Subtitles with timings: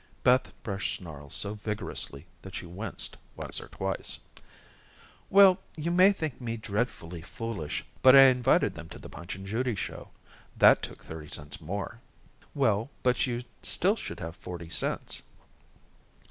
[0.23, 4.17] Beth brushed snarls so vigorously that she winced once or twice.
[5.29, 9.45] "Well, you may think me dreadfully foolish, but I invited them to the Punch and
[9.45, 10.09] Judy show.
[10.57, 12.01] That took thirty cents more."
[12.55, 15.21] "Well, but you still should have forty cents."